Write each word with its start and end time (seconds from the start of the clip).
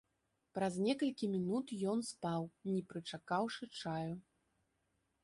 Праз 0.57 0.77
некалькі 0.85 1.27
мінут 1.33 1.73
ён 1.93 2.01
спаў, 2.11 2.47
не 2.73 2.79
прычакаўшы 2.95 3.63
чаю. 3.83 4.13